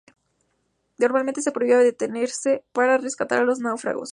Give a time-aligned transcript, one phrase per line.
[0.97, 4.09] Normalmente se prohibía detenerse para rescatar a los náufragos.